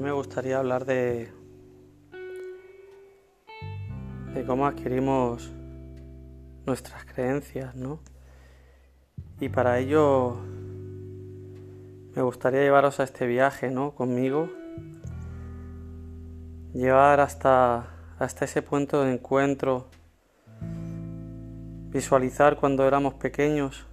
[0.00, 1.30] Me gustaría hablar de,
[4.34, 5.52] de cómo adquirimos
[6.66, 8.00] nuestras creencias, ¿no?
[9.40, 10.36] Y para ello
[12.14, 13.94] me gustaría llevaros a este viaje, ¿no?
[13.94, 14.50] Conmigo.
[16.74, 17.86] Llevar hasta,
[18.18, 19.88] hasta ese punto de encuentro.
[21.90, 23.86] Visualizar cuando éramos pequeños.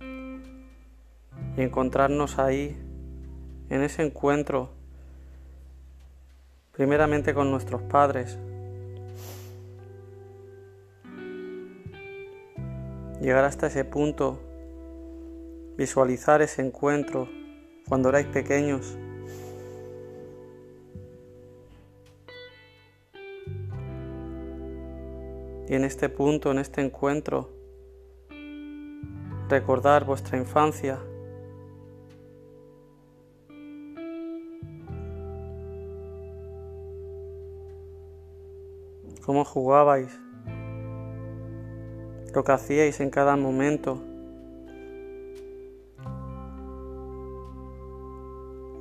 [0.00, 2.76] Y encontrarnos ahí,
[3.70, 4.83] en ese encuentro
[6.74, 8.38] primeramente con nuestros padres.
[13.20, 14.40] Llegar hasta ese punto,
[15.76, 17.28] visualizar ese encuentro
[17.88, 18.98] cuando erais pequeños.
[25.66, 27.50] Y en este punto, en este encuentro,
[29.48, 30.98] recordar vuestra infancia.
[39.24, 40.20] Cómo jugabais,
[42.34, 44.02] lo que hacíais en cada momento.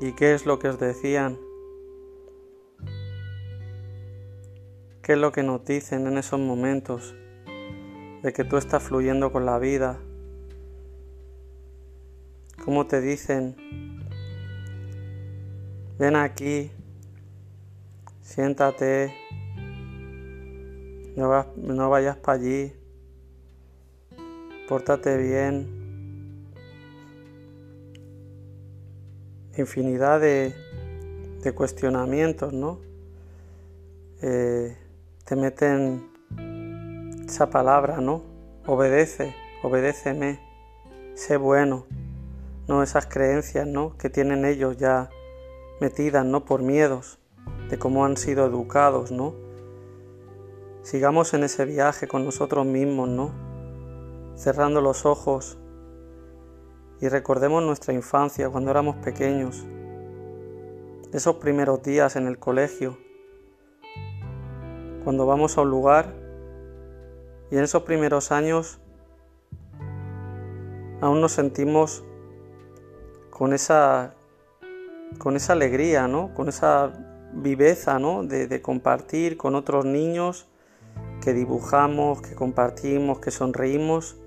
[0.02, 1.38] ¿Y qué es lo que os decían?
[5.02, 7.16] ¿Qué es lo que nos dicen en esos momentos
[8.22, 10.00] de que tú estás fluyendo con la vida?
[12.66, 13.56] ¿Cómo te dicen?
[15.98, 16.70] Ven aquí,
[18.22, 19.14] siéntate,
[21.16, 22.74] no, vayas para allí.
[24.68, 25.82] Pórtate bien.
[29.58, 30.54] Infinidad de,
[31.56, 32.80] cuestionamientos, ¿no?
[34.22, 34.76] Eh,
[35.26, 36.10] te meten
[37.28, 38.24] esa palabra, ¿no?
[38.66, 40.40] Obedece, obedéceme,
[41.16, 41.86] sé bueno,
[42.68, 42.82] ¿no?
[42.82, 43.98] Esas creencias, ¿no?
[43.98, 45.10] Que tienen ellos ya
[45.82, 46.46] metidas, ¿no?
[46.46, 47.20] Por miedos
[47.70, 49.43] de cómo han sido educados, ¿no?
[50.84, 53.32] Sigamos en ese viaje con nosotros mismos, ¿no?
[54.36, 55.58] Cerrando los ojos
[57.00, 59.66] y recordemos nuestra infancia cuando éramos pequeños,
[61.14, 62.98] esos primeros días en el colegio,
[65.06, 66.14] cuando vamos a un lugar
[67.50, 68.82] y en esos primeros años
[71.00, 72.04] aún nos sentimos
[73.30, 74.16] con esa,
[75.18, 76.34] con esa alegría, ¿no?
[76.34, 76.92] Con esa
[77.32, 78.26] viveza, ¿no?
[78.26, 80.50] De, de compartir con otros niños
[81.24, 84.18] que dibujamos, que compartimos, que sonreímos,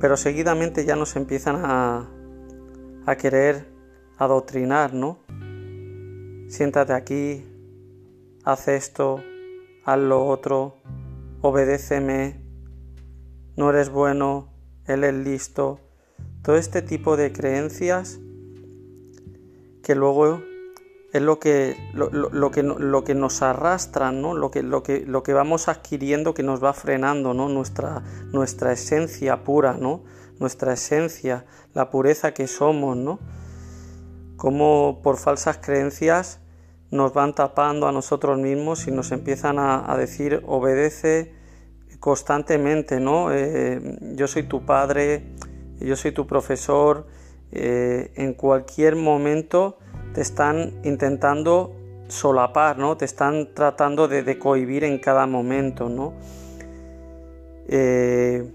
[0.00, 2.08] pero seguidamente ya nos empiezan a,
[3.04, 3.70] a querer
[4.16, 5.18] adoctrinar, ¿no?
[6.48, 7.44] Siéntate aquí,
[8.42, 9.22] haz esto,
[9.84, 10.78] haz lo otro,
[11.42, 12.40] obedéceme,
[13.58, 14.54] no eres bueno,
[14.86, 15.80] él es listo.
[16.42, 18.18] Todo este tipo de creencias
[19.82, 20.40] que luego
[21.12, 24.34] es lo que, lo, que, lo que nos arrastra, ¿no?
[24.34, 27.48] lo, que, lo, que, lo que vamos adquiriendo que nos va frenando ¿no?
[27.48, 30.04] nuestra, nuestra esencia pura, ¿no?
[30.38, 31.44] nuestra esencia,
[31.74, 33.20] la pureza que somos, ¿no?
[34.36, 36.40] Como por falsas creencias
[36.90, 41.34] nos van tapando a nosotros mismos y nos empiezan a, decir obedece
[42.00, 43.32] constantemente, ¿no?
[43.32, 45.34] Eh, yo soy tu padre,
[45.78, 47.06] yo soy tu profesor,
[47.52, 49.78] eh, en cualquier momento
[50.14, 51.72] te están intentando
[52.08, 52.96] solapar, ¿no?
[52.96, 56.14] Te están tratando de, cohibir en cada momento, ¿no?
[57.68, 58.50] Eh,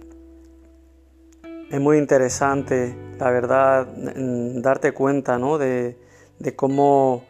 [1.71, 3.87] es muy interesante, la verdad,
[4.61, 5.57] darte cuenta, ¿no?
[5.57, 5.97] De,
[6.55, 7.23] cómo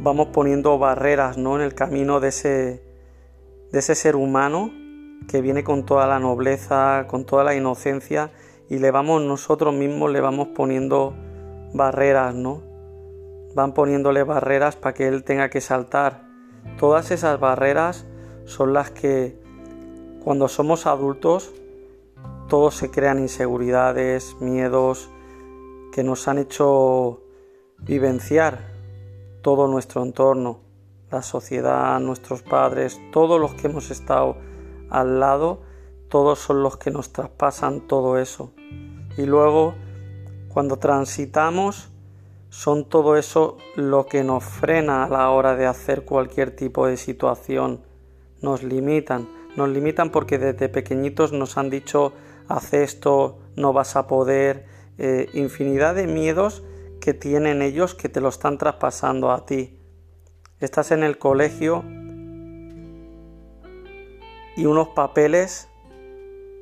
[0.00, 1.56] vamos poniendo barreras, ¿no?
[1.56, 2.82] En el camino de ese,
[3.72, 4.70] de ese ser humano
[5.28, 8.30] que viene con toda la nobleza, con toda la inocencia
[8.68, 11.14] y le vamos nosotros mismos le vamos poniendo
[11.74, 12.71] barreras, ¿no?
[13.54, 16.24] Van poniéndole barreras para que él tenga que saltar.
[16.78, 18.06] Todas esas barreras
[18.44, 19.40] son las que
[20.22, 21.52] cuando somos adultos
[22.48, 25.10] todos se crean inseguridades, miedos
[25.92, 27.22] que nos han hecho
[27.78, 28.72] vivenciar
[29.42, 30.60] todo nuestro entorno,
[31.10, 34.36] la sociedad, nuestros padres, todos los que hemos estado
[34.90, 35.62] al lado,
[36.08, 38.52] todos son los que nos traspasan todo eso.
[39.16, 39.74] Y luego,
[40.48, 41.91] cuando transitamos
[42.52, 46.98] son todo eso lo que nos frena a la hora de hacer cualquier tipo de
[46.98, 47.80] situación.
[48.42, 49.26] Nos limitan,
[49.56, 52.12] nos limitan porque desde pequeñitos nos han dicho
[52.48, 54.66] haz esto, no vas a poder,
[54.98, 56.62] eh, infinidad de miedos
[57.00, 59.80] que tienen ellos que te lo están traspasando a ti.
[60.60, 61.82] Estás en el colegio
[64.58, 65.70] y unos papeles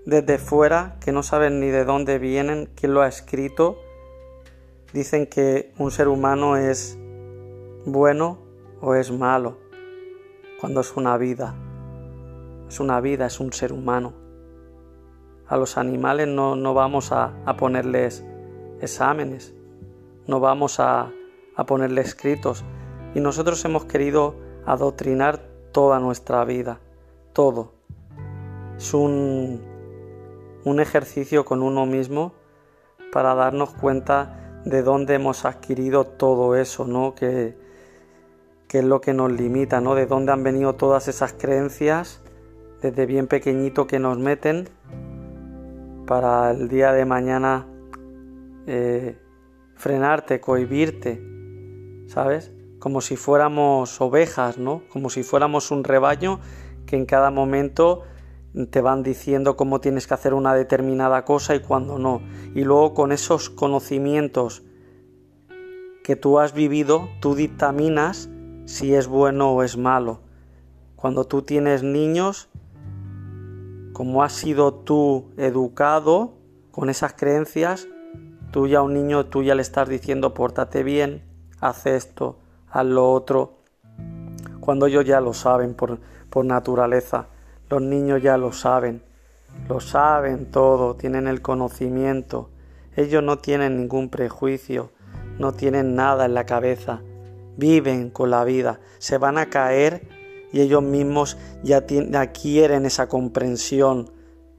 [0.06, 3.76] desde fuera que no saben ni de dónde vienen, quién lo ha escrito,
[4.92, 6.98] dicen que un ser humano es
[7.84, 8.38] bueno
[8.80, 9.58] o es malo
[10.60, 11.54] cuando es una vida.
[12.68, 14.12] Es una vida, es un ser humano.
[15.48, 18.24] A los animales no, no vamos a, a, ponerles
[18.80, 19.52] exámenes,
[20.26, 21.10] no vamos a,
[21.56, 22.64] a ponerles escritos.
[23.14, 25.40] Y nosotros hemos querido adoctrinar
[25.72, 26.78] toda nuestra vida,
[27.32, 27.72] todo.
[28.76, 29.60] Es un,
[30.64, 32.32] un ejercicio con uno mismo
[33.12, 37.14] para darnos cuenta de dónde hemos adquirido todo eso, ¿no?
[37.14, 37.56] Que,
[38.68, 39.94] que es lo que nos limita, ¿no?
[39.94, 42.22] De dónde han venido todas esas creencias
[42.82, 44.68] desde bien pequeñito que nos meten
[46.06, 47.66] para el día de mañana
[48.66, 49.16] eh,
[49.74, 51.22] frenarte, cohibirte,
[52.06, 52.52] ¿sabes?
[52.78, 54.82] Como si fuéramos ovejas, ¿no?
[54.88, 56.40] Como si fuéramos un rebaño
[56.86, 58.02] que en cada momento
[58.70, 62.20] te van diciendo cómo tienes que hacer una determinada cosa y cuándo no.
[62.54, 64.62] Y luego con esos conocimientos
[66.02, 68.28] que tú has vivido, tú dictaminas
[68.64, 70.20] si es bueno o es malo.
[70.96, 72.48] Cuando tú tienes niños,
[73.92, 76.34] como has sido tú educado
[76.70, 77.88] con esas creencias,
[78.50, 81.22] tú ya a un niño, tú ya le estás diciendo pórtate bien,
[81.60, 82.38] haz esto,
[82.68, 83.58] haz lo otro,
[84.60, 85.98] cuando ellos ya lo saben por,
[86.28, 87.28] por naturaleza.
[87.70, 89.02] Los niños ya lo saben,
[89.68, 92.50] lo saben todo, tienen el conocimiento.
[92.96, 94.90] Ellos no tienen ningún prejuicio,
[95.38, 97.00] no tienen nada en la cabeza
[97.60, 100.08] viven con la vida, se van a caer
[100.52, 101.84] y ellos mismos ya
[102.14, 104.10] adquieren esa comprensión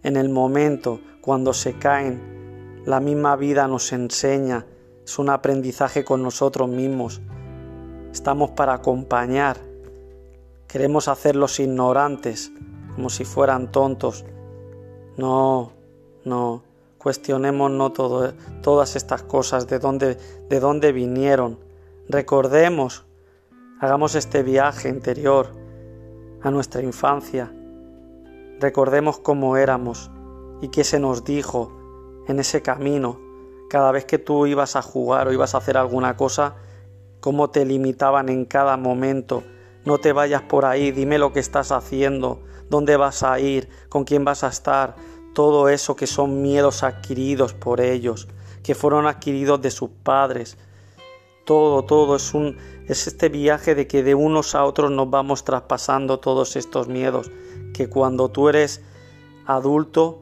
[0.03, 2.81] en el momento cuando se caen.
[2.85, 4.65] La misma vida nos enseña,
[5.03, 7.21] es un aprendizaje con nosotros mismos.
[8.11, 9.57] Estamos para acompañar.
[10.67, 12.51] Queremos hacerlos ignorantes,
[12.95, 14.25] como si fueran tontos.
[15.17, 15.71] No,
[16.25, 16.63] no.
[16.97, 20.17] Cuestionemos no todas estas cosas, de dónde,
[20.49, 21.57] de dónde vinieron
[22.11, 23.05] Recordemos,
[23.79, 25.47] hagamos este viaje interior
[26.41, 27.53] a nuestra infancia.
[28.59, 30.11] Recordemos cómo éramos
[30.61, 31.71] y qué se nos dijo
[32.27, 33.17] en ese camino.
[33.69, 36.55] Cada vez que tú ibas a jugar o ibas a hacer alguna cosa,
[37.21, 39.43] cómo te limitaban en cada momento.
[39.85, 44.03] No te vayas por ahí, dime lo que estás haciendo, dónde vas a ir, con
[44.03, 44.95] quién vas a estar.
[45.33, 48.27] Todo eso que son miedos adquiridos por ellos,
[48.63, 50.57] que fueron adquiridos de sus padres,
[51.45, 52.57] todo, todo es un
[52.87, 57.31] es este viaje de que de unos a otros nos vamos traspasando todos estos miedos,
[57.73, 58.81] que cuando tú eres
[59.45, 60.21] adulto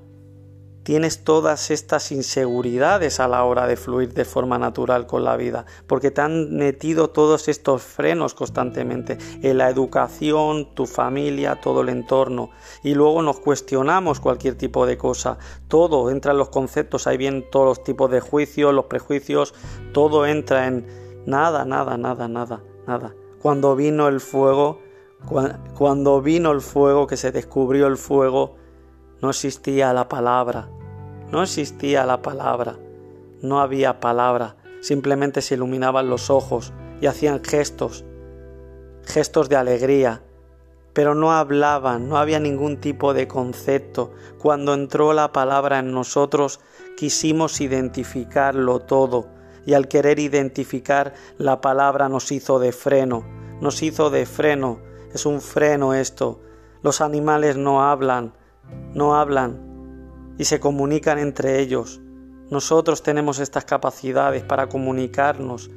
[0.90, 5.68] tienes todas estas inseguridades a la hora de fluir de forma natural con la vida,
[5.86, 11.90] porque te han metido todos estos frenos constantemente en la educación, tu familia, todo el
[11.90, 12.50] entorno,
[12.82, 15.38] y luego nos cuestionamos cualquier tipo de cosa,
[15.68, 19.54] todo entra en los conceptos, ahí vienen todos los tipos de juicios, los prejuicios,
[19.94, 20.88] todo entra en
[21.28, 23.14] Nada, nada, nada, nada, nada.
[23.44, 24.80] Cuando vino el fuego,
[25.78, 28.56] cuando vino el fuego, que se descubrió el fuego,
[29.22, 30.70] no existía la palabra,
[31.32, 32.78] no existía la palabra,
[33.42, 38.04] no había palabra, simplemente se iluminaban los ojos y hacían gestos,
[39.04, 40.24] gestos de alegría,
[40.94, 44.12] pero no hablaban, no había ningún tipo de concepto.
[44.40, 46.60] Cuando entró la palabra en nosotros,
[46.98, 49.28] quisimos identificarlo todo,
[49.66, 53.24] y al querer identificar la palabra nos hizo de freno,
[53.62, 54.80] nos hizo de freno,
[55.14, 56.42] es un freno esto.
[56.82, 58.34] Los animales no hablan,
[58.94, 59.69] no hablan
[60.40, 62.00] y se comunican entre ellos.
[62.50, 65.70] Nosotros tenemos estas capacidades para comunicarnos.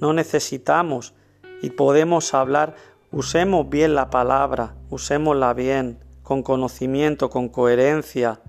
[0.00, 1.14] No necesitamos
[1.60, 2.76] y podemos hablar.
[3.10, 8.40] Usemos bien la palabra, usémosla bien, con conocimiento, con coherencia.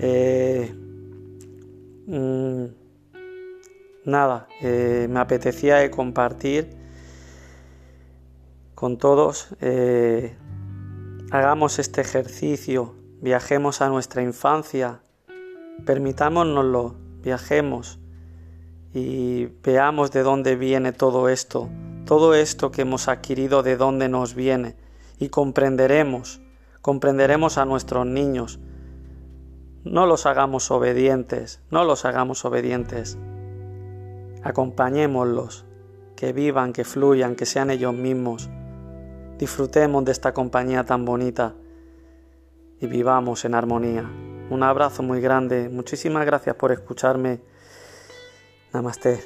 [0.00, 0.74] Eh,
[2.06, 2.64] mm,
[4.06, 6.70] nada, eh, me apetecía compartir
[8.74, 9.48] con todos.
[9.60, 10.34] Eh,
[11.30, 15.00] hagamos este ejercicio, viajemos a nuestra infancia,
[15.86, 17.98] permitámonoslo, viajemos
[18.92, 21.70] y veamos de dónde viene todo esto,
[22.04, 24.76] todo esto que hemos adquirido, de dónde nos viene
[25.18, 26.42] y comprenderemos,
[26.82, 28.60] comprenderemos a nuestros niños.
[29.84, 33.16] No los hagamos obedientes, no los hagamos obedientes.
[34.42, 35.64] Acompañémoslos,
[36.14, 38.50] que vivan, que fluyan, que sean ellos mismos.
[39.38, 41.54] Disfrutemos de esta compañía tan bonita
[42.84, 44.04] y vivamos en armonía.
[44.50, 45.70] Un abrazo muy grande.
[45.70, 47.40] Muchísimas gracias por escucharme.
[48.72, 49.24] Namaste.